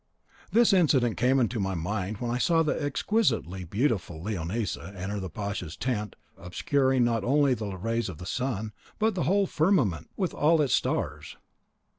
This 0.51 0.73
incident 0.73 1.15
came 1.15 1.39
into 1.39 1.59
my 1.59 1.75
mind 1.75 2.17
when 2.17 2.31
I 2.31 2.39
saw 2.39 2.63
the 2.63 2.71
exquisitely 2.83 3.65
beautiful 3.65 4.19
Leonisa 4.19 4.95
enter 4.97 5.19
the 5.19 5.29
pasha's 5.29 5.77
tent 5.77 6.15
obscuring 6.39 7.03
not 7.03 7.23
only 7.23 7.53
the 7.53 7.77
rays 7.77 8.09
of 8.09 8.17
the 8.17 8.25
sun, 8.25 8.73
but 8.97 9.13
the 9.13 9.25
whole 9.25 9.45
firmament 9.45 10.09
with 10.17 10.33
all 10.33 10.59
its 10.59 10.73
stars." 10.73 11.37